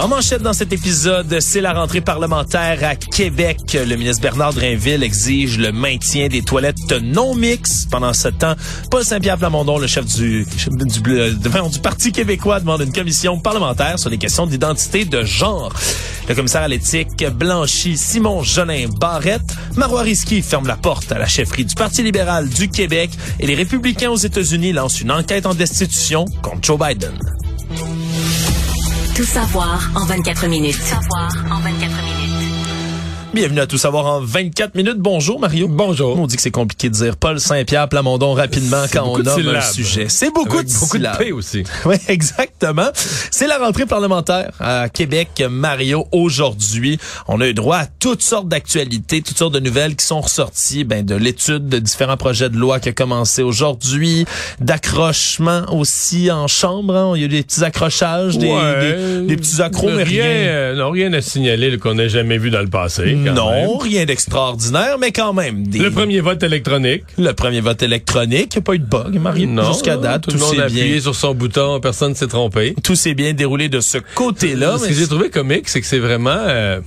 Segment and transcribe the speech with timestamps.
[0.00, 3.58] En manchette dans cet épisode, c'est la rentrée parlementaire à Québec.
[3.74, 7.90] Le ministre Bernard Drinville exige le maintien des toilettes non mixtes.
[7.90, 8.54] Pendant ce temps,
[8.92, 13.98] Paul Saint-Pierre Plamondon, le chef du, du, euh, du, Parti québécois, demande une commission parlementaire
[13.98, 15.72] sur les questions d'identité de genre.
[16.28, 21.26] Le commissaire à l'éthique Blanchi Simon Jolin Barrette, Marois Risky ferme la porte à la
[21.26, 25.54] chefferie du Parti libéral du Québec et les républicains aux États-Unis lancent une enquête en
[25.54, 27.18] destitution contre Joe Biden.
[29.18, 30.76] Tout savoir en 24 minutes.
[30.76, 31.28] Savoir
[33.38, 34.98] Bienvenue à Tout savoir en 24 minutes.
[34.98, 35.68] Bonjour Mario.
[35.68, 36.18] Bonjour.
[36.18, 39.60] On dit que c'est compliqué de dire Paul Saint-Pierre Plamondon rapidement quand on nomme un
[39.60, 40.06] sujet.
[40.08, 41.62] C'est beaucoup Avec de beaucoup de aussi.
[41.84, 42.88] Oui, exactement.
[43.30, 46.98] C'est la rentrée parlementaire à Québec, Mario, aujourd'hui.
[47.28, 50.82] On a eu droit à toutes sortes d'actualités, toutes sortes de nouvelles qui sont ressorties
[50.82, 54.24] ben, de l'étude de différents projets de loi qui a commencé aujourd'hui,
[54.58, 56.96] d'accrochements aussi en chambre.
[56.96, 57.12] Hein.
[57.14, 58.48] Il y a eu des petits accrochages, des,
[59.28, 60.24] des, petits accros, mais rien.
[60.24, 60.32] rien...
[60.32, 64.98] Euh, non, rien à signaler qu'on n'a jamais vu dans le passé non, rien d'extraordinaire,
[64.98, 65.66] mais quand même.
[65.66, 65.78] Des...
[65.78, 67.04] Le premier vote électronique.
[67.18, 68.54] Le premier vote électronique.
[68.54, 69.46] Il n'y a pas eu de bug, Marie.
[69.46, 69.72] Non.
[69.72, 72.74] Jusqu'à date, tout, tout, le monde a appuyé sur son bouton, personne ne s'est trompé.
[72.82, 74.78] Tout s'est bien déroulé de ce côté-là.
[74.78, 76.30] Ce que j'ai trouvé comique, c'est que c'est vraiment...
[76.30, 76.80] Euh...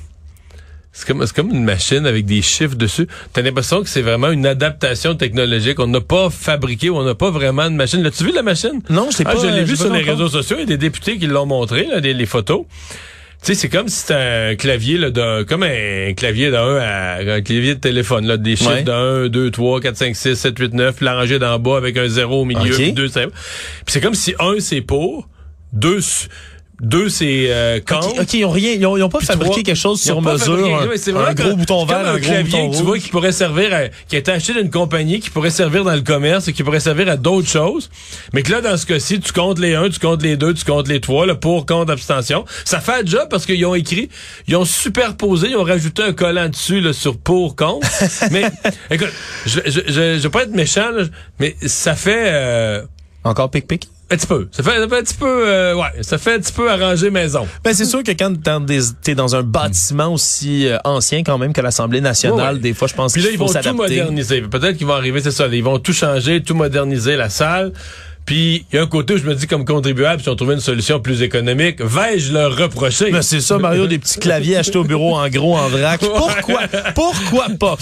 [0.93, 3.07] C'est comme, comme une machine avec des chiffres dessus.
[3.31, 5.79] T'as l'impression que c'est vraiment une adaptation technologique.
[5.79, 8.03] On n'a pas fabriqué ou on n'a pas vraiment de machine.
[8.03, 8.81] L'as-tu vu la machine?
[8.89, 9.35] Non, je sais pas.
[9.35, 10.57] Ah, je l'ai euh, vu sur les réseaux sociaux.
[10.59, 12.65] Il y a des députés qui l'ont montré, là, des, les photos.
[13.43, 14.13] Tu sais, c'est comme si c'était
[14.51, 18.83] un clavier là, comme un clavier d'un à un clavier de téléphone, là, des chiffres
[18.83, 21.97] d'un, 1, 2, 3, 4, 5, 6, 7, 8, 9, puis l'arranger d'en bas avec
[21.97, 22.91] un zéro au milieu, okay.
[22.91, 23.31] puis 2, Puis
[23.87, 25.27] c'est comme si un, c'est pour,
[25.73, 26.01] deux,
[26.81, 28.01] deux, c'est euh, quand.
[28.19, 30.79] OK, ils n'ont rien, ils ont, pas fabriqué quelque chose sur mesure.
[30.79, 34.19] Fabriqué, un, gros bouton vert, un, clavier, tu vois, qui pourrait servir à, qui a
[34.19, 37.17] été acheté d'une compagnie, qui pourrait servir dans le commerce et qui pourrait servir à
[37.17, 37.91] d'autres choses.
[38.33, 40.65] Mais que là, dans ce cas-ci, tu comptes les 1, tu comptes les deux, tu
[40.65, 42.45] comptes les trois, le pour, contre, abstention.
[42.65, 44.09] Ça fait un job parce qu'ils ont écrit,
[44.47, 47.87] ils ont superposé, ils ont rajouté un collant dessus, là, sur pour, contre.
[48.31, 48.45] mais,
[48.89, 49.11] écoute,
[49.45, 51.03] je, je, je, vais pas être méchant, là,
[51.39, 52.81] mais ça fait, euh,
[53.23, 53.87] encore pic-pic?
[54.11, 54.47] Un petit peu.
[54.51, 57.47] Ça fait, un petit peu, euh, ouais, ça fait un petit peu arranger maison.
[57.63, 58.33] Ben c'est sûr que quand
[59.01, 62.93] t'es dans un bâtiment aussi euh, ancien quand même que l'Assemblée nationale, des fois je
[62.93, 63.13] pense.
[63.13, 64.41] Puis là, ils vont tout moderniser.
[64.41, 67.71] Peut-être qu'ils vont arriver, c'est ça, ils vont tout changer, tout moderniser la salle.
[68.25, 70.53] Puis il y a un côté où je me dis comme contribuable, si on trouvait
[70.53, 73.11] une solution plus économique, vais-je leur reprocher?
[73.11, 75.99] Ben, c'est ça, Mario, des petits claviers achetés au bureau en gros, en vrac.
[75.99, 76.61] Pourquoi?
[76.95, 77.77] Pourquoi pas?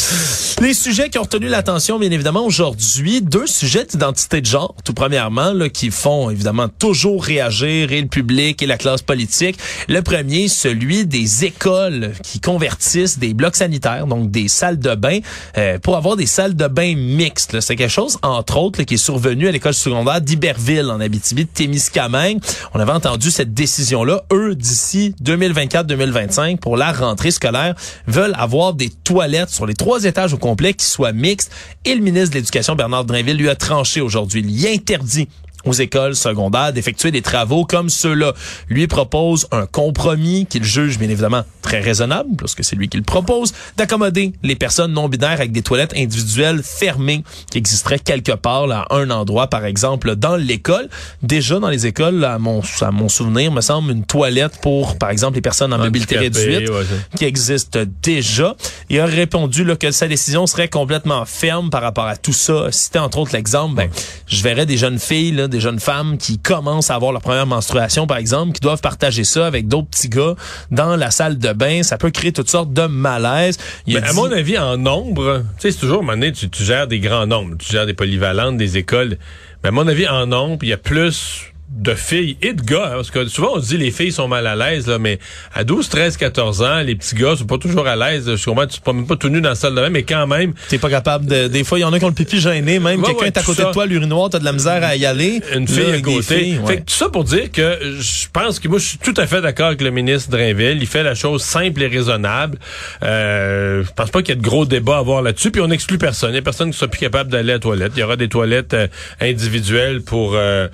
[0.62, 4.94] Les sujets qui ont retenu l'attention, bien évidemment, aujourd'hui, deux sujets d'identité de genre, tout
[4.94, 9.58] premièrement, là, qui font évidemment toujours réagir et le public et la classe politique.
[9.88, 15.20] Le premier, celui des écoles qui convertissent des blocs sanitaires, donc des salles de bain,
[15.58, 17.60] euh, pour avoir des salles de bain mixtes.
[17.60, 21.46] C'est quelque chose, entre autres, là, qui est survenu à l'école secondaire d'Iberville en Abitibi,
[21.46, 22.40] de Témiscamingue.
[22.74, 24.24] On avait entendu cette décision-là.
[24.32, 27.74] Eux, d'ici 2024-2025, pour la rentrée scolaire,
[28.08, 31.52] veulent avoir des toilettes sur les trois étages au complet qui soient mixtes.
[31.84, 34.42] Et le ministre de l'Éducation, Bernard Drinville, lui a tranché aujourd'hui.
[34.42, 35.28] Il y interdit
[35.66, 38.34] aux écoles secondaires d'effectuer des travaux comme ceux-là.
[38.70, 42.98] Lui propose un compromis qu'il juge bien évidemment très raisonnable, parce que c'est lui qui
[42.98, 48.32] le propose, d'accommoder les personnes non binaires avec des toilettes individuelles fermées qui existeraient quelque
[48.32, 50.90] part là, à un endroit, par exemple dans l'école.
[51.22, 54.98] Déjà dans les écoles, là, à, mon, à mon souvenir, me semble une toilette pour,
[54.98, 56.72] par exemple, les personnes en mobilité réduite
[57.16, 58.56] qui existe déjà.
[58.90, 62.72] Il a répondu là, que sa décision serait complètement ferme par rapport à tout ça.
[62.72, 63.90] Cité entre autres l'exemple, ben,
[64.28, 68.08] je verrais des jeunes filles, là, jeunes femmes qui commencent à avoir leur première menstruation,
[68.08, 70.36] par exemple, qui doivent partager ça avec d'autres petits gars
[70.72, 71.84] dans la salle de bain.
[71.84, 73.58] Ça peut créer toutes sortes de malaises.
[73.88, 76.64] Mais à mon avis, en nombre, tu sais, c'est toujours, à un moment donné, tu
[76.64, 77.56] gères des grands nombres.
[77.58, 79.18] Tu gères des polyvalentes, des écoles.
[79.64, 82.88] Mais à mon avis, en nombre, il y a plus de filles et de gars,
[82.88, 85.20] hein, parce que souvent on dit les filles sont mal à l'aise, là, mais
[85.54, 88.28] à 12, 13, 14 ans, les petits gars sont pas toujours à l'aise.
[88.28, 90.04] Euh, je comprends, tu te promènes pas tout nu dans la salle de bain, mais
[90.04, 90.54] quand même.
[90.68, 92.80] T'es pas capable de, des fois, il y en a qui ont le pipi gêné,
[92.80, 93.04] même.
[93.04, 95.42] Quelqu'un est à côté de toi, l'urinoir, t'as de la misère à y aller.
[95.56, 96.60] Une fille à côté.
[96.66, 99.28] Fait que tout ça pour dire que je pense que moi, je suis tout à
[99.28, 100.78] fait d'accord avec le ministre Drainville.
[100.82, 102.58] Il fait la chose simple et raisonnable.
[103.04, 105.70] Euh, je pense pas qu'il y ait de gros débats à avoir là-dessus, puis on
[105.70, 106.32] exclut personne.
[106.32, 107.94] Il y a personne qui sera plus capable d'aller à la toilette.
[107.96, 108.88] Il y aura des toilettes euh,
[109.22, 110.68] individuelles pour, euh,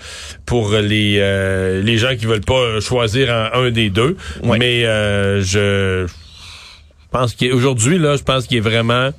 [0.45, 4.15] pour les, euh, les gens qui veulent pas choisir un, des deux.
[4.43, 9.11] Mais euh, je, je pense qu'aujourd'hui, là, je pense qu'il est vraiment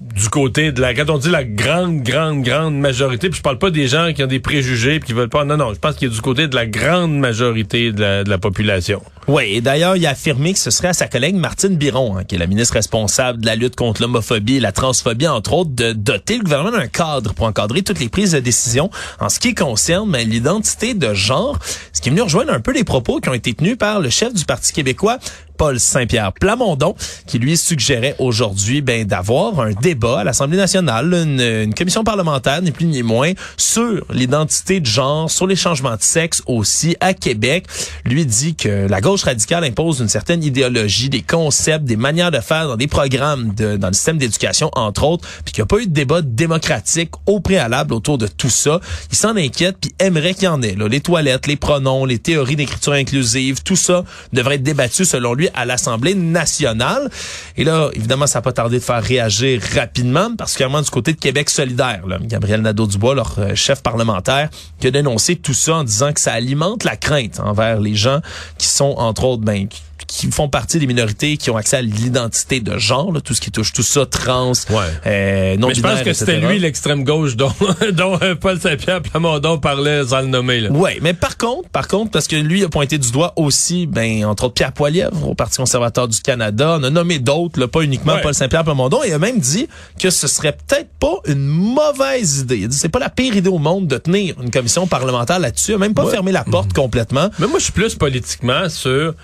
[0.00, 3.58] du côté de la quand on dit la grande grande grande majorité puis je parle
[3.58, 5.94] pas des gens qui ont des préjugés puis qui veulent pas non non je pense
[5.94, 9.00] qu'il est du côté de la grande majorité de la, population.
[9.28, 12.24] Oui et d'ailleurs il a affirmé que ce serait à sa collègue Martine Biron hein,
[12.24, 15.70] qui est la ministre responsable de la lutte contre l'homophobie et la transphobie entre autres
[15.74, 19.38] de doter le gouvernement d'un cadre pour encadrer toutes les prises de décision en ce
[19.38, 21.58] qui concerne ben, l'identité de genre.
[21.92, 24.10] Ce qui est venu rejoindre un peu les propos qui ont été tenus par le
[24.10, 25.18] chef du Parti québécois
[25.56, 26.94] Paul Saint-Pierre Plamondon,
[27.26, 32.70] qui lui suggérait aujourd'hui ben, d'avoir un débat à l'Assemblée nationale, une, commission parlementaire, ni
[32.70, 37.66] plus ni moins, sur l'identité de genre, sur les changements de sexe aussi à Québec.
[38.04, 42.40] Lui dit que la gauche radicale impose une certaine idéologie, des concepts, des manières de
[42.40, 45.66] faire dans des programmes de, dans le système d'éducation, entre autres, puis qu'il n'y a
[45.66, 48.80] pas eu de débat démocratique au préalable autour de tout ça.
[49.10, 50.74] Il s'en inquiète, puis aimerait qu'il y en ait.
[50.74, 50.88] Là.
[50.88, 55.43] Les toilettes, les pronoms, les théories d'écriture inclusive, tout ça devrait être débattu selon lui
[55.54, 57.10] à l'Assemblée nationale.
[57.56, 61.18] Et là, évidemment, ça n'a pas tardé de faire réagir rapidement, particulièrement du côté de
[61.18, 62.06] Québec solidaire.
[62.06, 62.18] Là.
[62.20, 64.48] Gabriel Nadeau-Dubois, leur euh, chef parlementaire,
[64.80, 68.20] qui a dénoncé tout ça en disant que ça alimente la crainte envers les gens
[68.58, 69.66] qui sont, entre autres, ben,
[70.06, 73.50] qui font partie des minorités qui ont accès à l'identité de genre, tout ce qui
[73.50, 74.76] touche tout ça, trans, ouais.
[75.06, 77.52] euh, non Mais je pense que c'était lui l'extrême gauche dont,
[77.92, 80.68] dont euh, Paul Saint-Pierre Plamondon parlait sans le nommer.
[80.70, 84.24] Oui, mais par contre, par contre, parce que lui a pointé du doigt aussi, ben
[84.24, 88.16] entre autres Pierre Poilievre au Parti conservateur du Canada, on a nommé d'autres, pas uniquement
[88.22, 89.68] Paul Saint-Pierre Plamondon, et il a même dit
[90.00, 92.58] que ce serait peut-être pas une mauvaise idée.
[92.58, 95.38] Il a dit c'est pas la pire idée au monde de tenir une commission parlementaire
[95.38, 97.30] là-dessus, il a même pas fermé la porte complètement.
[97.38, 99.14] Mais moi, je suis plus politiquement sur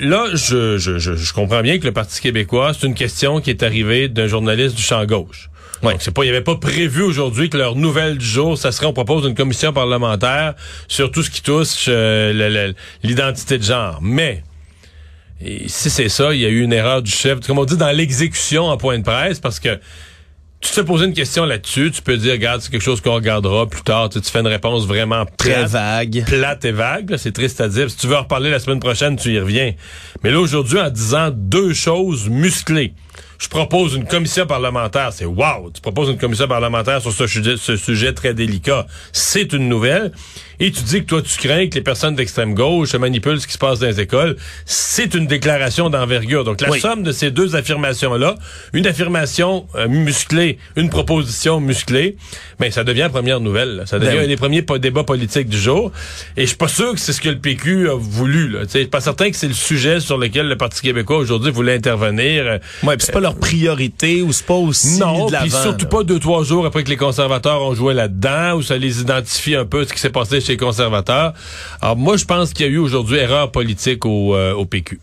[0.00, 3.62] Là, je, je, je, comprends bien que le Parti québécois, c'est une question qui est
[3.62, 5.50] arrivée d'un journaliste du champ gauche.
[5.82, 5.92] Ouais.
[5.92, 8.72] Donc, c'est pas, il n'y avait pas prévu aujourd'hui que leur nouvelle du jour, ça
[8.72, 10.54] serait, on propose une commission parlementaire
[10.88, 14.00] sur tout ce qui touche euh, l'identité de genre.
[14.02, 14.42] Mais,
[15.66, 17.92] si c'est ça, il y a eu une erreur du chef, comme on dit dans
[17.92, 19.78] l'exécution en point de presse, parce que
[20.60, 23.66] tu te poser une question là-dessus, tu peux dire, regarde, c'est quelque chose qu'on regardera
[23.68, 24.08] plus tard.
[24.08, 26.24] Tu, fais une réponse vraiment très vague.
[26.26, 27.88] Plate et vague, c'est triste à dire.
[27.88, 29.72] Si tu veux en reparler la semaine prochaine, tu y reviens.
[30.24, 32.94] Mais là, aujourd'hui, en disant deux choses musclées,
[33.38, 35.12] je propose une commission parlementaire.
[35.12, 35.70] C'est wow!
[35.72, 38.86] Tu proposes une commission parlementaire sur ce sujet, ce sujet très délicat.
[39.12, 40.10] C'est une nouvelle.
[40.60, 43.52] Et tu dis que toi, tu crains que les personnes d'extrême gauche manipulent ce qui
[43.52, 44.36] se passe dans les écoles.
[44.64, 46.44] C'est une déclaration d'envergure.
[46.44, 48.34] Donc, la somme de ces deux affirmations-là,
[48.72, 52.16] une affirmation euh, musclée, une proposition musclée,
[52.58, 53.84] ben, ça devient la première nouvelle.
[53.86, 55.92] Ça devient ben un des premiers débats politiques du jour.
[56.36, 58.56] Et je suis pas sûr que c'est ce que le PQ a voulu.
[58.62, 61.74] Je suis pas certain que c'est le sujet sur lequel le Parti québécois aujourd'hui voulait
[61.74, 62.58] intervenir.
[62.82, 66.42] Ouais, c'est pas leur priorité ou c'est pas aussi non, puis surtout pas deux trois
[66.42, 69.92] jours après que les conservateurs ont joué là-dedans ou ça les identifie un peu ce
[69.92, 71.34] qui s'est passé conservateurs.
[71.80, 75.00] Alors moi je pense qu'il y a eu aujourd'hui erreur politique au, euh, au PQ.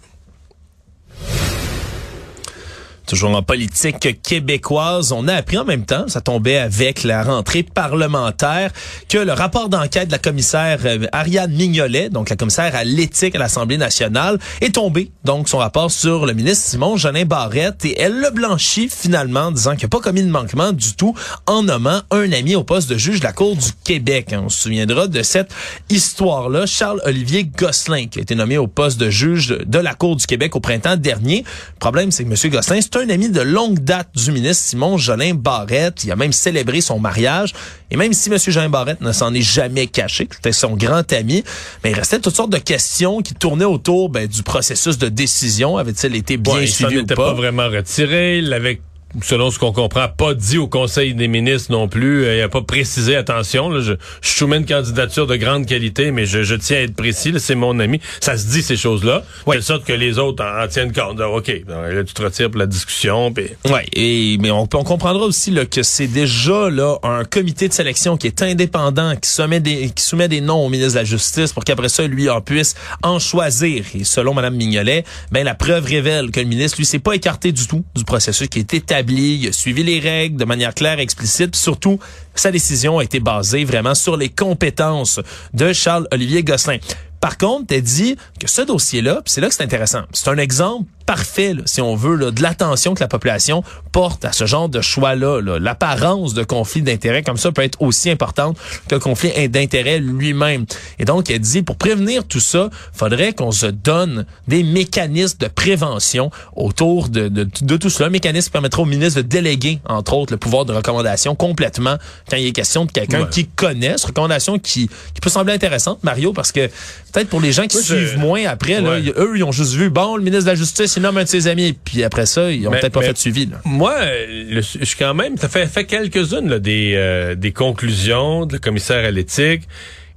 [3.07, 7.61] Toujours en politique québécoise, on a appris en même temps, ça tombait avec la rentrée
[7.61, 8.71] parlementaire,
[9.09, 13.35] que le rapport d'enquête de la commissaire euh, Ariane Mignolet, donc la commissaire à l'éthique
[13.35, 15.11] à l'Assemblée nationale, est tombé.
[15.23, 19.75] Donc son rapport sur le ministre Simon Jeanin Barrette et elle le blanchit finalement, disant
[19.75, 21.13] qu'il n'a pas commis de manquement du tout
[21.45, 24.33] en nommant un ami au poste de juge de la Cour du Québec.
[24.33, 25.53] On se souviendra de cette
[25.89, 26.65] histoire-là.
[26.65, 30.55] Charles-Olivier Gosselin, qui a été nommé au poste de juge de la Cour du Québec
[30.55, 31.43] au printemps dernier.
[31.75, 32.51] Le problème, c'est que M.
[32.51, 36.03] Gosselin, un ami de longue date du ministre Simon Jolin Barrette.
[36.03, 37.53] Il a même célébré son mariage.
[37.91, 38.37] Et même si M.
[38.37, 41.43] Jolin Barrette ne s'en est jamais caché, c'était son grand ami,
[41.83, 45.77] mais il restait toutes sortes de questions qui tournaient autour ben, du processus de décision.
[45.77, 47.15] Avait-il été bien suivi ou pas?
[47.15, 48.39] pas vraiment retiré.
[48.39, 48.81] Il avait
[49.21, 52.25] selon ce qu'on comprend, pas dit au Conseil des ministres non plus.
[52.25, 56.25] Il n'a pas précisé, attention, là, je, je soumets une candidature de grande qualité, mais
[56.25, 58.01] je, je tiens à être précis, c'est mon ami.
[58.19, 61.19] Ça se dit ces choses-là, de sorte que les autres en, tiennent compte.
[61.19, 63.31] OK, là, tu te retires pour la discussion.
[63.31, 63.47] Pis...
[63.65, 67.73] Oui, et, mais on, on comprendra aussi là, que c'est déjà là un comité de
[67.73, 71.05] sélection qui est indépendant, qui soumet des, qui soumet des noms au ministre de la
[71.05, 73.85] Justice pour qu'après ça, lui, en puisse en choisir.
[73.93, 77.51] Et selon Mme Mignolet, ben, la preuve révèle que le ministre, lui, s'est pas écarté
[77.51, 80.99] du tout du processus qui est établi il a suivi les règles de manière claire
[80.99, 81.55] explicite.
[81.55, 81.99] surtout,
[82.33, 85.19] sa décision a été basée vraiment sur les compétences
[85.53, 86.77] de Charles-Olivier Gosselin.
[87.19, 90.85] Par contre, elle dit que ce dossier-là, c'est là que c'est intéressant, c'est un exemple
[91.05, 95.41] parfait, si on veut, de l'attention que la population porte à ce genre de choix-là.
[95.59, 98.57] L'apparence de conflit d'intérêt comme ça peut être aussi importante
[98.87, 100.65] qu'un conflit d'intérêt lui-même.
[100.99, 105.47] Et donc, elle dit, pour prévenir tout ça, faudrait qu'on se donne des mécanismes de
[105.47, 108.07] prévention autour de, de, de tout cela.
[108.07, 111.97] Un mécanisme qui permettra au ministre de déléguer, entre autres, le pouvoir de recommandation complètement
[112.29, 116.03] quand il est question de quelqu'un qui connaît, cette recommandation qui, qui peut sembler intéressante,
[116.03, 116.67] Mario, parce que
[117.11, 120.15] peut-être pour les gens qui suivent moins après, là, eux, ils ont juste vu, bon,
[120.15, 121.73] le ministre de la Justice, il nomme un de ses amis.
[121.83, 123.45] Puis après ça, ils ont peut-être pas mais- fait de suivi.
[123.45, 123.61] Là.
[123.65, 123.95] Moi,
[124.29, 128.53] le- je suis quand même, ça fait, fait quelques-unes là, des, euh, des conclusions de
[128.53, 129.63] le commissaire à l'éthique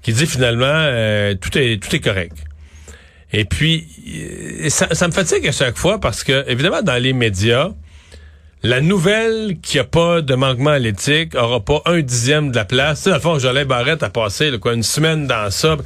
[0.02, 2.36] qui dit finalement euh, tout est tout est correct.
[3.32, 3.86] Et puis
[4.64, 7.70] euh, ça, ça me fatigue à chaque fois parce que évidemment dans les médias,
[8.62, 12.56] la nouvelle qu'il n'y a pas de manquement à l'éthique aura pas un dixième de
[12.56, 13.02] la place.
[13.04, 15.76] Tu sais, fond, Jolin Barrette a passé là, quoi, une semaine dans ça.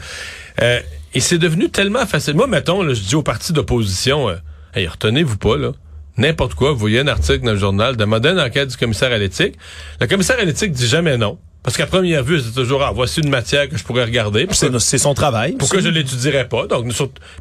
[0.62, 0.80] Euh,
[1.14, 2.34] et c'est devenu tellement facile.
[2.34, 4.36] Moi, mettons, là, je dis aux partis d'opposition, euh,
[4.74, 5.72] hey, retenez-vous pas, là.
[6.18, 9.18] N'importe quoi, vous voyez un article dans le journal, demandez une enquête du commissaire à
[9.18, 9.54] l'éthique.
[10.00, 11.38] Le commissaire à l'éthique dit jamais non.
[11.62, 14.48] Parce qu'à première vue, c'est toujours, ah, voici une matière que je pourrais regarder.
[14.50, 15.52] C'est son travail.
[15.52, 16.66] pourquoi je l'étudierais pas?
[16.66, 16.94] Donc, nous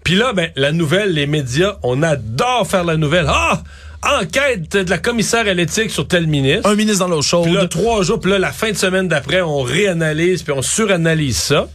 [0.03, 3.25] Puis là, ben, la nouvelle, les médias, on adore faire la nouvelle.
[3.27, 3.63] Ah!
[4.03, 6.67] Enquête de la commissaire à l'éthique sur tel ministre.
[6.67, 7.45] Un ministre dans l'eau chaude.
[7.45, 10.63] Puis là, trois jours, puis là, la fin de semaine d'après, on réanalyse, puis on
[10.63, 11.67] suranalyse ça.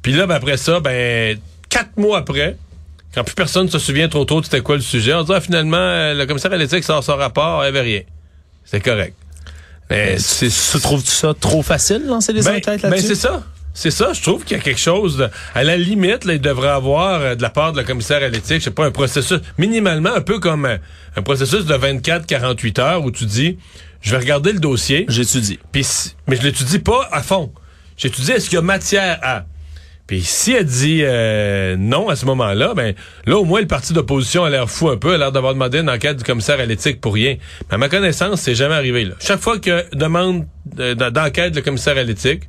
[0.00, 2.56] Puis là, ben, après ça, ben, quatre mois après,
[3.14, 5.40] quand plus personne se souvient trop tôt de c'était quoi le sujet, on dit, ah,
[5.40, 8.00] finalement, euh, le commissaire à l'éthique sort son rapport, il n'y avait rien.
[8.64, 9.14] C'est correct.
[9.90, 13.08] Mais c'est tu trouves ça trop facile, lancer des ben, enquêtes ben, là-dessus?
[13.08, 13.42] c'est ça.
[13.72, 16.40] C'est ça, je trouve qu'il y a quelque chose de, à la limite, là, il
[16.40, 18.90] devrait avoir euh, de la part de la commissaire à l'éthique, je sais pas, un
[18.90, 20.76] processus, minimalement, un peu comme euh,
[21.16, 23.58] un processus de 24-48 heures où tu dis,
[24.02, 25.58] je vais regarder le dossier, J'étudie.
[25.72, 27.52] puis si- mais je l'étudie pas à fond.
[27.96, 29.44] J'étudie est-ce qu'il y a matière à.
[30.10, 32.94] Puis si elle dit euh, non à ce moment-là, ben
[33.26, 35.78] là au moins le parti d'opposition a l'air fou un peu, a l'air d'avoir demandé
[35.78, 37.36] une enquête du commissaire à l'éthique pour rien.
[37.68, 39.14] Mais à ma connaissance, c'est jamais arrivé là.
[39.20, 40.48] Chaque fois que demande
[40.80, 42.48] euh, d'enquête le commissaire à l'éthique,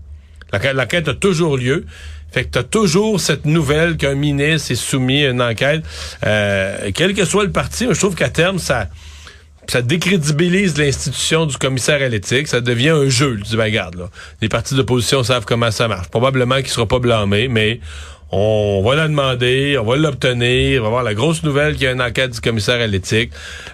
[0.73, 1.85] l'enquête a toujours lieu.
[2.31, 5.83] Fait que t'as toujours cette nouvelle qu'un ministre est soumis à une enquête,
[6.25, 7.85] euh, quel que soit le parti.
[7.87, 8.87] Je trouve qu'à terme ça
[9.71, 12.49] ça décrédibilise l'institution du commissaire à l'éthique.
[12.49, 13.37] Ça devient un jeu.
[13.37, 13.77] Tu dis,
[14.41, 16.09] les partis d'opposition savent comment ça marche.
[16.09, 17.79] Probablement qu'il sera pas blâmé, mais
[18.33, 21.87] on va la demander, on va l'obtenir, on va avoir la grosse nouvelle qu'il y
[21.87, 23.31] a une enquête du commissaire à l'éthique.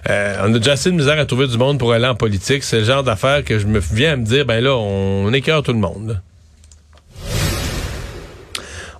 [0.08, 2.62] Euh, on a déjà assez de misère à trouver du monde pour aller en politique.
[2.62, 5.64] C'est le genre d'affaire que je me viens à me dire, ben là, on écœure
[5.64, 6.22] tout le monde.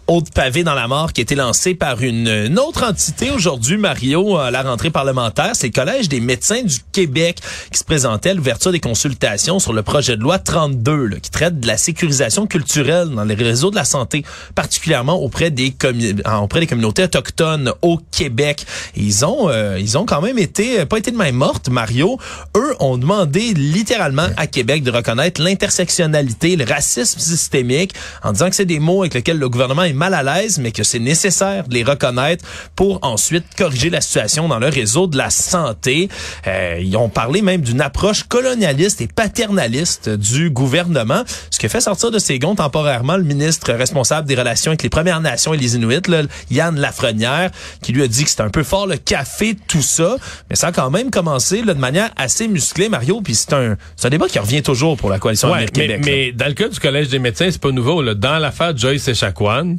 [0.08, 4.38] Autre pavé dans la mort qui a été lancé par une, autre entité aujourd'hui, Mario,
[4.38, 5.50] à la rentrée parlementaire.
[5.52, 7.38] C'est le Collège des médecins du Québec
[7.70, 11.30] qui se présentait à l'ouverture des consultations sur le projet de loi 32 là, qui
[11.30, 14.24] traite de la sécurisation culturelle dans les réseaux de la santé,
[14.54, 18.64] particulièrement auprès des, euh, auprès des communautés autochtones au Québec.
[18.96, 22.18] Ils ont euh, ils ont quand même été, pas été de main morte, Mario.
[22.56, 28.56] Eux ont demandé littéralement à Québec de reconnaître l'intersectionnalité, le racisme systémique, en disant que
[28.56, 31.68] c'est des mots avec lesquels le gouvernement est mal à l'aise, mais que c'est nécessaire
[31.68, 36.08] de les reconnaître pour ensuite corriger la situation dans le réseau de la santé.
[36.46, 41.80] Euh, ils ont parlé même d'une approche colonialiste et paternaliste du gouvernement, ce qui fait
[41.80, 45.56] sortir de ses gonds temporairement le ministre responsable des relations avec les Premières Nations et
[45.58, 47.50] les Inuits, là, Yann Lafrenière,
[47.82, 50.16] qui lui a dit que c'était un peu fort le café, tout ça,
[50.48, 53.76] mais ça a quand même commencé là, de manière assez musclée, Mario, puis c'est un,
[54.04, 55.98] un débat qui revient toujours pour la coalition Ouais, mais, Québec.
[56.04, 56.06] là.
[56.06, 58.02] mais dans le cas du Collège des médecins, c'est pas nouveau.
[58.02, 58.14] Là.
[58.14, 59.76] Dans l'affaire Joyce Echaquan,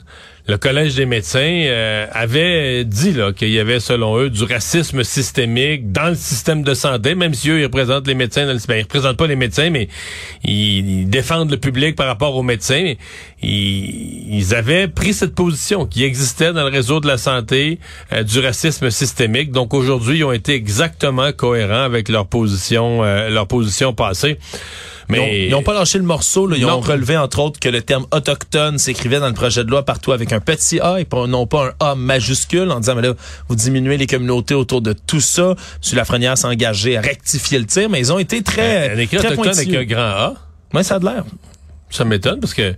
[0.49, 5.91] le Collège des médecins euh, avait dit qu'il y avait, selon eux, du racisme systémique
[5.91, 8.47] dans le système de santé, même si eux, ils représentent les médecins.
[8.47, 9.89] Dans le, ben, ils représentent pas les médecins, mais
[10.43, 12.95] ils, ils défendent le public par rapport aux médecins.
[13.43, 17.77] Ils, ils avaient pris cette position qui existait dans le réseau de la santé
[18.11, 19.51] euh, du racisme systémique.
[19.51, 24.39] Donc aujourd'hui, ils ont été exactement cohérents avec leur position, euh, leur position passée.
[25.09, 26.45] Mais Ils n'ont pas lâché le morceau.
[26.47, 26.55] Là.
[26.57, 26.77] Ils Non.
[26.77, 30.11] ont relevé, entre autres, que le terme autochtone s'écrivait dans le projet de loi partout
[30.11, 33.13] avec un petit A et non pas un A majuscule en disant, mais là,
[33.47, 35.55] vous diminuez les communautés autour de tout ça.
[35.83, 35.95] M.
[35.97, 39.33] Lafrenière s'est engagé à rectifier le tir, mais ils ont été très, un écrit très
[39.33, 40.33] autochtone avec un grand A,
[40.73, 41.23] Ouais, ça a de l'air.
[41.89, 42.75] ça m'étonne parce que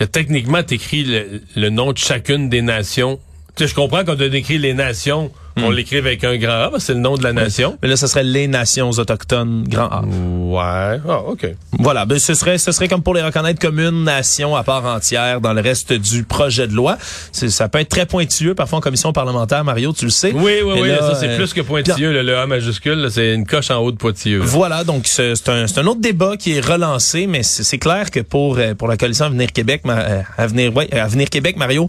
[0.00, 3.20] a techniquement t'écris le, le nom de chacune des nations.
[3.56, 5.64] Tu sais, je comprends qu'on doit décrire les nations, Hmm.
[5.64, 7.76] on l'écrit avec un grand A, c'est le nom de la nation.
[7.82, 10.02] Mais là, ce serait les nations autochtones, grand A.
[10.02, 11.00] Ouais.
[11.08, 11.46] Ah, OK.
[11.78, 14.84] Voilà, ben ce serait ce serait comme pour les reconnaître comme une nation à part
[14.86, 16.96] entière dans le reste du projet de loi.
[17.32, 20.32] C'est- Ça peut être très pointilleux parfois en commission parlementaire, Mario, tu le sais.
[20.34, 22.12] Oui, oui, Et oui, là, ça c'est euh, plus que pointilleux.
[22.12, 24.38] là, le A majuscule, c'est une coche en haut de pointilleux.
[24.40, 24.44] là.
[24.46, 28.20] Voilà, donc c'est un, c'est un autre débat qui est relancé, mais c'est clair que
[28.20, 31.88] pour euh, pour la coalition Avenir Québec, ma- euh, Avenir ouais, euh, Avenir Québec, Mario,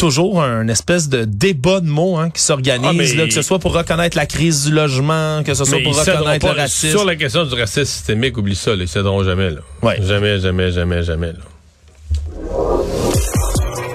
[0.00, 3.74] toujours un espèce de débat de mots hein, qui s'organise, Ah, que ce soit pour
[3.74, 6.96] reconnaître la crise du logement, que ce soit Mais pour reconnaître le racisme.
[6.96, 9.50] Sur la question du racisme systémique, oublie ça, là, ils céderont jamais.
[9.50, 9.60] Là.
[9.82, 10.00] Ouais.
[10.02, 11.32] Jamais, jamais, jamais, jamais.
[11.32, 11.38] Là.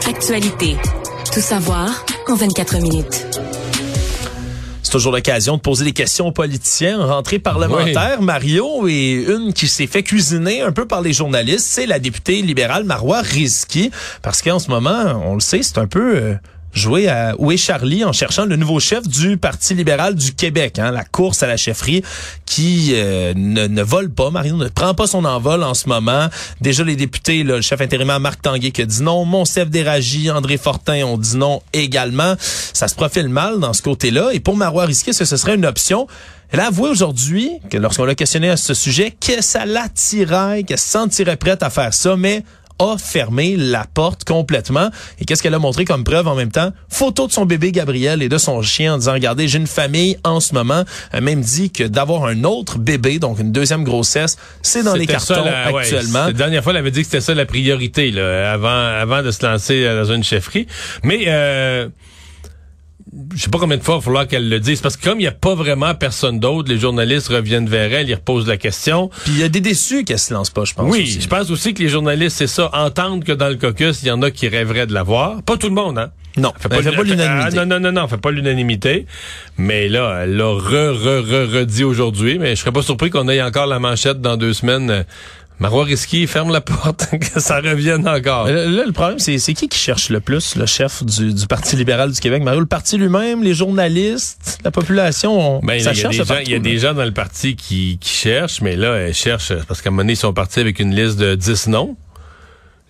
[0.07, 0.75] Actualité.
[1.33, 3.25] Tout savoir en 24 minutes.
[4.95, 8.21] Toujours l'occasion de poser des questions aux politiciens en rentrée parlementaire.
[8.21, 12.41] Mario et une qui s'est fait cuisiner un peu par les journalistes, c'est la députée
[12.41, 13.91] libérale Marois Rizki.
[14.21, 16.15] Parce qu'en ce moment, on le sait, c'est un peu...
[16.15, 16.35] euh,
[16.75, 20.77] jouer à Où est Charlie en cherchant le nouveau chef du Parti libéral du Québec.
[20.77, 22.03] Hein, la course à la chefferie
[22.45, 24.29] qui euh, ne, ne vole pas.
[24.29, 26.27] Mario ne prend pas son envol en ce moment.
[26.61, 29.25] Déjà, les députés, le chef intérimaire Marc Tanguay qui a dit non.
[29.25, 32.35] Monsef Déragi, André Fortin ont dit non également.
[32.39, 34.31] Ça se profile mal dans ce côté-là.
[34.33, 36.07] Et pour Marois Risqué, ce, ce serait une option?
[36.51, 40.77] Elle a avoué aujourd'hui que lorsqu'on l'a questionné à ce sujet, que ça l'attirait, qu'elle
[40.77, 42.43] se sentirait prête à faire ça, mais
[42.79, 44.89] a fermé la porte complètement.
[45.19, 46.71] Et qu'est-ce qu'elle a montré comme preuve en même temps?
[46.89, 50.17] Photo de son bébé Gabriel et de son chien en disant, regardez, j'ai une famille
[50.23, 50.83] en ce moment.
[51.11, 54.95] Elle a même dit que d'avoir un autre bébé, donc une deuxième grossesse, c'est dans
[54.95, 56.25] les cartons la- ouais, actuellement.
[56.27, 59.31] la dernière fois, elle avait dit que c'était ça la priorité là, avant, avant de
[59.31, 60.67] se lancer euh, dans une chefferie.
[61.03, 61.87] Mais euh,
[63.33, 64.81] je sais pas combien de fois il va falloir qu'elle le dise.
[64.81, 68.09] Parce que comme il n'y a pas vraiment personne d'autre, les journalistes reviennent vers elle,
[68.09, 69.09] ils reposent la question.
[69.23, 70.91] Puis il y a des déçus qu'elle se lance pas, je pense.
[70.91, 71.21] Oui, aussi.
[71.21, 74.11] je pense aussi que les journalistes, c'est ça, entendent que dans le caucus, il y
[74.11, 75.41] en a qui rêveraient de l'avoir.
[75.43, 76.11] Pas tout le monde, hein?
[76.37, 77.57] Non, Fait fait pas l'unanimité.
[77.57, 79.05] Ah, non, non, non, non, fait pas l'unanimité.
[79.57, 82.39] Mais là, elle l'a re, re, re, redit aujourd'hui.
[82.39, 85.05] Mais je serais pas surpris qu'on ait encore la manchette dans deux semaines.
[85.59, 88.47] Marois Risky ferme la porte, que ça revienne encore.
[88.47, 91.47] Là, là, le problème, c'est c'est qui qui cherche le plus, le chef du, du
[91.47, 92.43] Parti libéral du Québec?
[92.43, 96.17] Mario, le parti lui-même, les journalistes, la population, on, Ben, ça il y a, cherche
[96.17, 98.75] des gens, partout, il y a des gens dans le parti qui, qui cherchent, mais
[98.75, 101.35] là, elles cherchent, parce qu'à un moment donné, ils sont partis avec une liste de
[101.35, 101.95] 10 noms.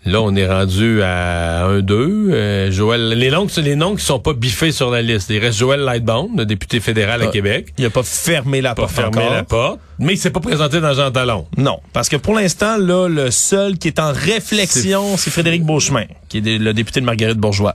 [0.08, 2.70] Là, on est rendu à 1, 2.
[2.72, 5.32] Joël, les noms, les noms qui sont pas biffés sur la liste.
[5.32, 7.74] Il reste Joël Lightbound, le député fédéral à Ah, Québec.
[7.80, 9.34] Il a pas fermé la Pas porte fermé encore.
[9.34, 9.80] la porte.
[9.98, 11.48] Mais il s'est pas présenté dans Jean Talon.
[11.58, 16.06] Non, parce que pour l'instant, là, le seul qui est en réflexion, c'est Frédéric Beauchemin,
[16.30, 17.74] qui est le député de Marguerite Bourgeois.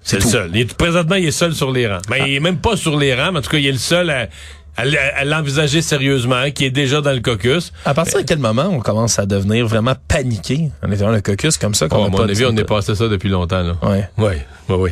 [0.00, 0.28] C'est le tout.
[0.28, 0.50] seul.
[0.54, 2.02] Il est- présentement, il est seul sur les rangs.
[2.10, 3.78] Mais il est même pas sur les rangs, mais en tout cas, il est le
[3.78, 4.28] seul à,
[4.76, 7.72] à l'envisager sérieusement, qui est déjà dans le caucus.
[7.84, 11.56] À partir de quel moment on commence à devenir vraiment paniqué en étant le caucus
[11.58, 11.86] comme ça?
[11.90, 13.76] a à mon avis, de- on est passé ça depuis longtemps, là.
[13.82, 14.08] Ouais.
[14.18, 14.34] Oui,
[14.68, 14.90] oui, oui.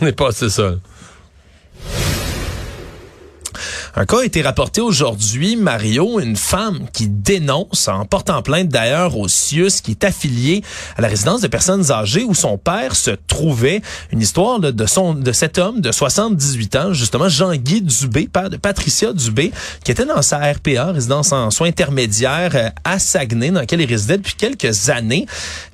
[0.00, 0.62] on est passé ça.
[0.62, 0.74] là.
[3.94, 9.18] Un cas a été rapporté aujourd'hui, Mario, une femme qui dénonce, en portant plainte d'ailleurs
[9.18, 10.64] au CIUS, qui est affilié
[10.96, 13.82] à la résidence de personnes âgées où son père se trouvait.
[14.10, 18.56] Une histoire de son de cet homme de 78 ans, justement Jean-Guy Dubé, père de
[18.56, 19.52] Patricia Dubé,
[19.84, 23.88] qui était dans sa RPA, résidence en soins intermédiaires euh, à Saguenay, dans laquelle il
[23.88, 25.26] résidait depuis quelques années.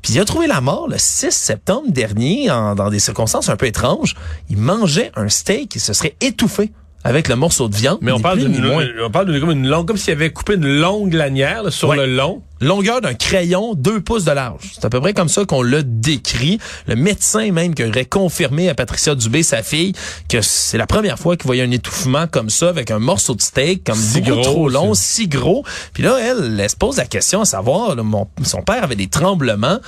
[0.03, 3.67] Puis il a trouvé la mort le 6 septembre dernier, dans des circonstances un peu
[3.67, 4.17] étranges.
[4.51, 6.73] Il mangeait un steak et se serait étouffé
[7.05, 7.99] avec le morceau de viande.
[8.03, 8.65] Mais on parle d'une,
[9.03, 11.97] on parle comme une longue, comme s'il avait coupé une longue lanière là, sur Ouais.
[11.97, 12.43] le long.
[12.61, 14.73] Longueur d'un crayon, deux pouces de large.
[14.75, 16.59] C'est à peu près comme ça qu'on l'a décrit.
[16.89, 19.93] Le médecin même qui aurait confirmé à Patricia Dubé, sa fille,
[20.29, 23.43] que c'est la première fois qu'il voyait un étouffement comme ça, avec un morceau de
[23.43, 25.65] steak, comme Si beaucoup gros, trop long, si gros.
[25.93, 28.97] Puis là, elle, elle se pose la question à savoir, là, mon- son père avait
[28.97, 29.79] des tremblements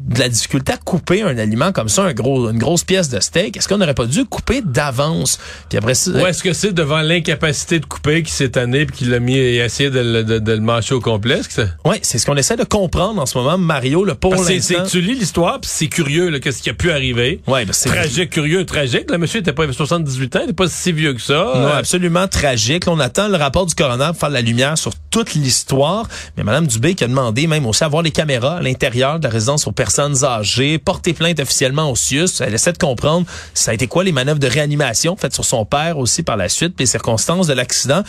[0.00, 3.20] de la difficulté à couper un aliment comme ça, un gros, une grosse pièce de
[3.20, 5.38] steak, est-ce qu'on n'aurait pas dû couper d'avance?
[5.68, 8.96] Puis après ça, Ou est-ce que c'est devant l'incapacité de couper qui s'est tanné puis
[8.96, 11.38] qu'il l'a mis et essayé de, le- de, de le mâcher au complet?
[11.38, 11.68] Est-ce que
[12.02, 14.84] c'est- ce qu'on essaie de comprendre en ce moment, Mario, le pour l'instant.
[14.88, 17.40] tu lis l'histoire puis c'est curieux, là, qu'est-ce qui a pu arriver.
[17.46, 19.10] Ouais, ben, c'est Tragique, curieux, tragique.
[19.10, 21.34] Le monsieur était pas, il avait 78 ans, il était pas si vieux que ça.
[21.34, 22.84] Non, Euh, absolument tragique.
[22.88, 26.06] On attend le rapport du coroner pour faire la lumière sur toute l'histoire.
[26.36, 29.24] Mais Madame Dubé qui a demandé même aussi à voir les caméras à l'intérieur de
[29.24, 32.28] la résidence pour personnes âgées, porter plainte officiellement au CIUS.
[32.40, 33.24] Elle essaie de comprendre
[33.54, 36.50] ça a été quoi les manœuvres de réanimation faites sur son père aussi par la
[36.50, 38.02] suite, puis les circonstances de l'accident.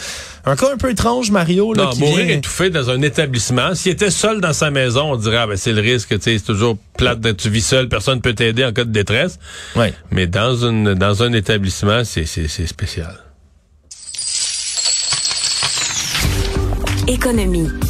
[0.43, 2.35] Un cas un peu étrange, Mario, là, Non, qui mourir vient...
[2.35, 3.73] étouffé dans un établissement.
[3.73, 6.37] S'il était seul dans sa maison, on dirait, ah, ben, c'est le risque, tu sais,
[6.37, 9.39] c'est toujours plate tu vis seul, personne peut t'aider en cas de détresse.
[9.77, 9.93] Ouais.
[10.11, 13.15] Mais dans une, dans un établissement, c'est, c'est, c'est spécial.
[17.17, 17.86] Économie.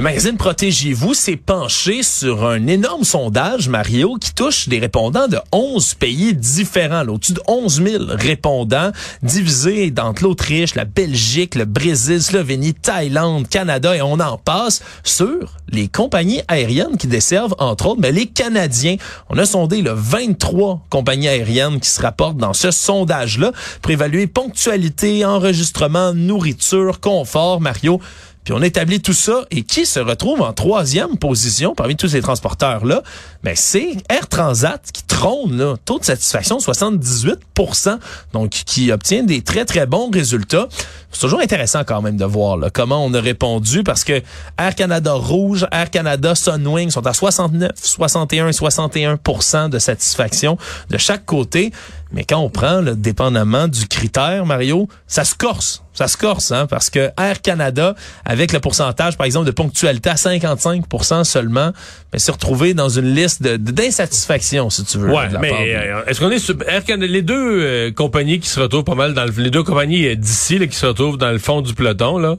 [0.00, 5.36] Le magazine Protégez-vous s'est penché sur un énorme sondage, Mario, qui touche des répondants de
[5.52, 12.22] 11 pays différents, au-dessus de 11 000 répondants, divisés entre l'Autriche, la Belgique, le Brésil,
[12.22, 18.00] Slovénie, Thaïlande, Canada, et on en passe, sur les compagnies aériennes qui desservent, entre autres,
[18.00, 18.96] mais les Canadiens.
[19.28, 24.26] On a sondé le 23 compagnies aériennes qui se rapportent dans ce sondage-là pour évaluer
[24.26, 28.00] ponctualité, enregistrement, nourriture, confort, Mario.
[28.44, 29.44] Puis on établit tout ça.
[29.50, 33.02] Et qui se retrouve en troisième position parmi tous ces transporteurs-là?
[33.42, 35.76] Ben, c'est Air Transat qui trône, là.
[35.84, 37.98] Taux de satisfaction, 78%
[38.32, 40.68] Donc, qui obtient des très, très bons résultats.
[41.12, 44.22] C'est toujours intéressant quand même de voir, là, comment on a répondu parce que
[44.58, 50.56] Air Canada Rouge, Air Canada Sunwing sont à 69, 61, 61% de satisfaction
[50.88, 51.72] de chaque côté.
[52.12, 55.82] Mais quand on prend, là, dépendamment du critère, Mario, ça se corse.
[55.92, 57.94] Ça se corse, hein, parce que Air Canada,
[58.24, 61.72] avec le pourcentage, par exemple, de ponctualité à 55% seulement,
[62.12, 65.10] ben, s'est retrouvé dans une liste d'insatisfaction, si tu veux.
[65.10, 68.58] Ouais, mais euh, est-ce qu'on est sur Air Canada, les deux euh, compagnies qui se
[68.60, 71.38] retrouvent pas mal dans le, les deux compagnies euh, d'ici qui se retrouvent dans le
[71.38, 72.36] fond du peloton là,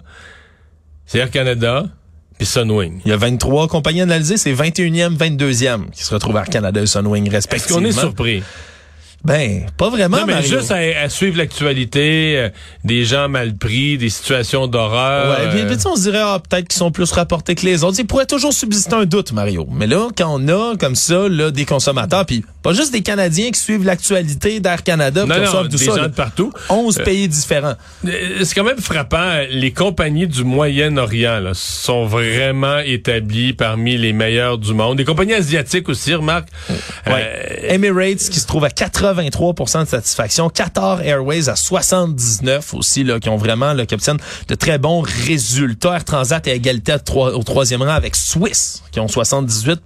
[1.06, 1.86] c'est Air Canada
[2.38, 3.02] puis Sunwing.
[3.06, 6.82] Il y a 23 compagnies analysées, c'est 21e, 22e qui se retrouvent à Air Canada
[6.82, 7.80] et Sunwing Est-ce respectivement.
[7.80, 8.44] qu'on est surpris?
[9.24, 10.58] Ben, pas vraiment, Non, mais Mario.
[10.60, 12.50] juste à, à suivre l'actualité, euh,
[12.84, 15.38] des gens mal pris, des situations d'horreur.
[15.40, 17.98] Ouais, euh, puis, on se dirait, ah, peut-être qu'ils sont plus rapportés que les autres.
[18.00, 19.68] Il pourrait toujours subsister un doute, Mario.
[19.72, 23.52] Mais là, quand on a comme ça, là, des consommateurs, puis pas juste des Canadiens
[23.52, 26.08] qui suivent l'actualité d'Air Canada, non, non, tout des ça, gens là.
[26.08, 26.52] de partout.
[26.70, 27.74] 11 pays différents.
[28.06, 29.42] Euh, C'est quand même frappant.
[29.50, 34.98] Les compagnies du Moyen-Orient là, sont vraiment établies parmi les meilleures du monde.
[35.00, 36.50] Les compagnies asiatiques aussi, remarque.
[37.08, 37.68] Ouais.
[37.70, 38.70] Emirates qui se trouve à
[39.14, 44.20] 83% de satisfaction, Qatar Airways à 79 aussi là qui ont vraiment là, qui obtiennent
[44.48, 45.96] de très bons résultats.
[45.96, 49.82] Air Transat à égalité au troisième rang avec Swiss qui ont 78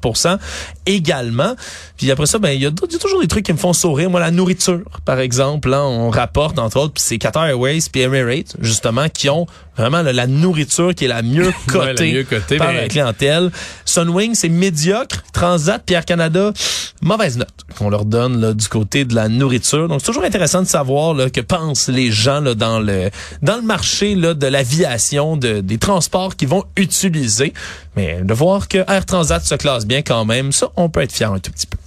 [0.86, 1.56] également.
[1.98, 4.10] Puis après ça ben il y, y a toujours des trucs qui me font sourire.
[4.10, 8.02] Moi la nourriture par exemple, là, on rapporte entre autres puis c'est Qatar Airways puis
[8.02, 9.46] Emirates justement qui ont
[9.78, 12.82] vraiment là, la nourriture qui est la mieux Ouais, la cotée mieux cotée, par mais-
[12.82, 13.52] la clientèle.
[13.84, 15.24] Sunwing, c'est médiocre.
[15.34, 16.54] Transat, Pierre Canada,
[17.02, 19.90] mauvaise note qu'on leur donne là, du côté de la nourriture.
[19.90, 23.10] Donc, c'est toujours intéressant de savoir là, que pensent les gens là, dans le
[23.42, 27.54] dans le marché là, de l'aviation, de, des transports qu'ils vont utiliser.
[27.96, 31.14] Mais de voir que Air Transat se classe bien quand même, ça, on peut être
[31.14, 31.78] fier un tout petit peu.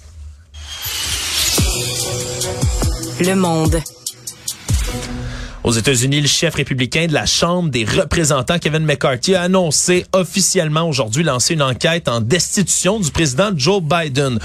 [3.20, 3.80] Le monde.
[5.64, 10.88] Aux États-Unis, le chef républicain de la Chambre des représentants, Kevin McCarthy, a annoncé officiellement
[10.88, 14.38] aujourd'hui lancer une enquête en destitution du président Joe Biden.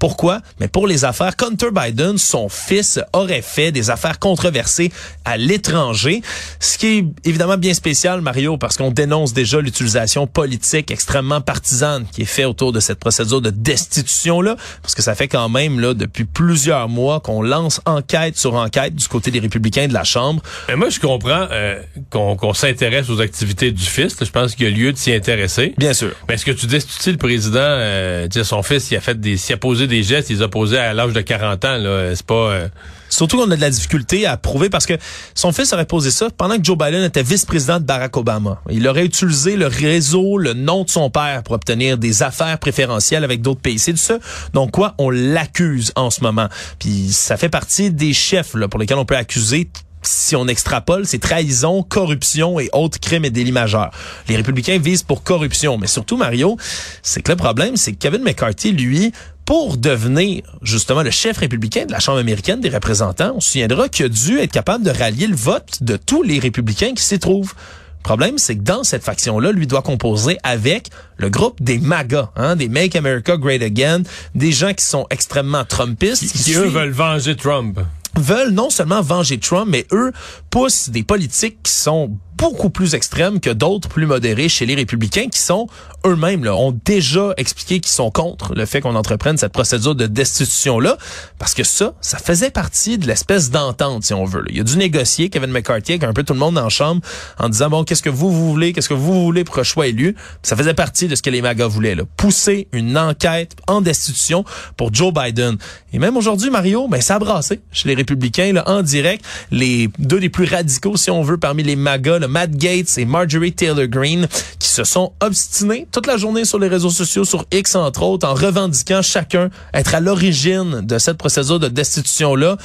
[0.00, 0.40] Pourquoi?
[0.58, 4.90] Mais pour les affaires, Hunter Biden, son fils, aurait fait des affaires controversées
[5.26, 6.22] à l'étranger.
[6.58, 12.06] Ce qui est évidemment bien spécial, Mario, parce qu'on dénonce déjà l'utilisation politique extrêmement partisane
[12.10, 15.78] qui est faite autour de cette procédure de destitution-là, parce que ça fait quand même,
[15.78, 20.04] là, depuis plusieurs mois qu'on lance enquête sur enquête du côté des républicains de la
[20.04, 20.42] Chambre.
[20.68, 24.16] Mais moi, je comprends euh, qu'on s'intéresse aux activités du fils.
[24.18, 25.74] Je pense qu'il y a lieu de s'y intéresser.
[25.76, 26.12] Bien sûr.
[26.26, 29.54] Mais est-ce que tu sais, le président, euh, son fils, il a fait des, s'il
[29.54, 32.14] a posé des gestes, il les a posés à l'âge de 40 ans, là.
[32.14, 32.68] C'est pas, euh,
[33.10, 34.94] Surtout qu'on a de la difficulté à prouver parce que
[35.34, 38.62] son fils aurait posé ça pendant que Joe Biden était vice-président de Barack Obama.
[38.70, 43.24] Il aurait utilisé le réseau, le nom de son père pour obtenir des affaires préférentielles
[43.24, 43.80] avec d'autres pays.
[43.80, 44.18] C'est de ça.
[44.54, 46.48] Donc quoi, on l'accuse en ce moment.
[46.78, 49.68] Puis ça fait partie des chefs là, pour lesquels on peut accuser
[50.02, 53.90] si on extrapole, c'est trahison, corruption et autres crimes et délits majeurs.
[54.28, 56.56] Les républicains visent pour corruption, mais surtout Mario,
[57.02, 59.12] c'est que le problème, c'est que Kevin McCarthy, lui,
[59.44, 63.88] pour devenir justement le chef républicain de la Chambre américaine des représentants, on se souviendra
[63.88, 67.18] qu'il a dû être capable de rallier le vote de tous les républicains qui s'y
[67.18, 67.54] trouvent.
[67.98, 72.30] Le problème, c'est que dans cette faction-là, lui doit composer avec le groupe des MAGA,
[72.34, 76.68] hein, des Make America Great Again, des gens qui sont extrêmement Trumpistes, qui, qui, eux
[76.68, 77.78] veulent venger Trump.
[78.16, 80.12] veulent non seulement venger Trump, mais eux
[80.48, 85.28] poussent des politiques qui sont beaucoup plus extrêmes que d'autres plus modérés chez les républicains
[85.28, 85.66] qui sont
[86.06, 90.06] eux-mêmes là, ont déjà expliqué qu'ils sont contre le fait qu'on entreprenne cette procédure de
[90.06, 90.96] destitution là
[91.38, 94.40] parce que ça ça faisait partie de l'espèce d'entente si on veut.
[94.40, 94.46] là.
[94.50, 97.02] Il a dû négocier Kevin McCarthy avec un peu tout le monde la chambre
[97.38, 99.86] en disant bon qu'est-ce que vous vous voulez, qu'est-ce que vous voulez pour un choix
[99.86, 100.16] élu?
[100.42, 104.46] Ça faisait partie de ce que les MAGA voulaient là, pousser une enquête en destitution
[104.78, 105.58] pour Joe Biden.
[105.92, 107.40] Et même aujourd'hui Mario, ben ça a
[107.72, 111.62] chez les républicains là en direct les deux des plus radicaux si on veut parmi
[111.62, 116.16] les MAGA, le Matt Gates et Marjorie Taylor Greene qui se sont obstinés toute la
[116.16, 120.80] journée sur les réseaux sociaux sur X entre autres en revendiquant chacun être à l'origine
[120.82, 122.56] de cette procédure de destitution là.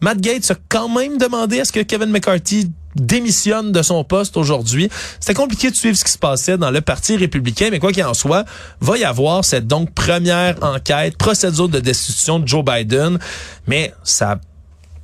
[0.00, 4.36] Matt Gates a quand même demandé à ce que Kevin McCarthy démissionne de son poste
[4.36, 4.90] aujourd'hui.
[5.20, 8.04] C'était compliqué de suivre ce qui se passait dans le Parti républicain, mais quoi qu'il
[8.04, 8.44] en soit,
[8.80, 13.18] va y avoir cette donc première enquête, procédure de destitution de Joe Biden,
[13.66, 14.40] mais ça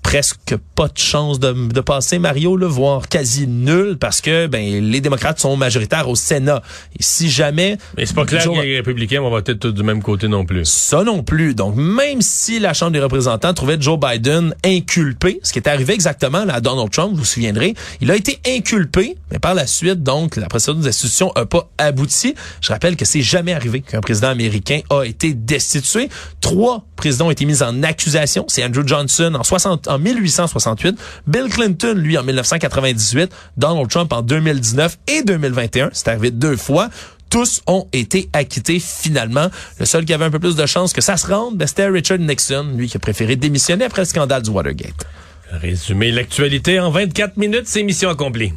[0.09, 4.91] presque pas de chance de, de passer Mario le voire quasi nul parce que ben
[4.91, 6.63] les démocrates sont majoritaires au Sénat
[6.99, 10.03] et si jamais Mais c'est pas clair que les républicains vont voter tous du même
[10.03, 10.65] côté non plus.
[10.65, 11.55] ça non plus.
[11.55, 15.93] Donc, même si la Chambre des représentants trouvait Joe Biden inculpé, ce qui est arrivé
[15.93, 19.67] exactement là, à Donald Trump, vous vous souviendrez, il a été inculpé, mais par la
[19.67, 22.35] suite, donc, la procédure d'institution n'a pas abouti.
[22.63, 26.09] Je rappelle que c'est jamais arrivé qu'un président américain a été destitué.
[26.41, 28.47] Trois présidents ont été mis en accusation.
[28.49, 34.23] C'est Andrew Johnson en, 60, en 1868, Bill Clinton, lui, en 1998, Donald Trump en
[34.23, 35.91] 2019 et 2021.
[35.93, 36.89] C'est arrivé deux fois
[37.31, 39.49] tous ont été acquittés finalement.
[39.79, 41.87] Le seul qui avait un peu plus de chance que ça se rende, ben, c'était
[41.87, 45.07] Richard Nixon, lui qui a préféré démissionner après le scandale du Watergate.
[45.51, 48.53] Résumer l'actualité en 24 minutes, c'est mission accomplie.